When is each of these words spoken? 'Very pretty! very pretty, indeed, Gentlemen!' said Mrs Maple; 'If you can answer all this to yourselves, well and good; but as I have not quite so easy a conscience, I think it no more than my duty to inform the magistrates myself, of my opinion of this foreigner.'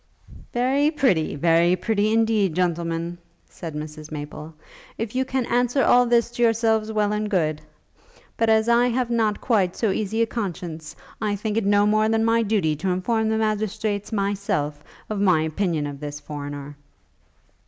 'Very 0.51 0.89
pretty! 0.89 1.35
very 1.35 1.75
pretty, 1.75 2.11
indeed, 2.11 2.55
Gentlemen!' 2.55 3.19
said 3.47 3.75
Mrs 3.75 4.11
Maple; 4.11 4.51
'If 4.97 5.13
you 5.13 5.23
can 5.25 5.45
answer 5.45 5.83
all 5.83 6.07
this 6.07 6.31
to 6.31 6.41
yourselves, 6.41 6.91
well 6.91 7.13
and 7.13 7.29
good; 7.29 7.61
but 8.35 8.49
as 8.49 8.67
I 8.67 8.87
have 8.87 9.11
not 9.11 9.41
quite 9.41 9.75
so 9.75 9.91
easy 9.91 10.23
a 10.23 10.25
conscience, 10.25 10.95
I 11.21 11.35
think 11.35 11.55
it 11.55 11.67
no 11.67 11.85
more 11.85 12.09
than 12.09 12.25
my 12.25 12.41
duty 12.41 12.75
to 12.77 12.89
inform 12.89 13.29
the 13.29 13.37
magistrates 13.37 14.11
myself, 14.11 14.83
of 15.07 15.21
my 15.21 15.41
opinion 15.43 15.85
of 15.85 15.99
this 15.99 16.19
foreigner.' 16.19 16.75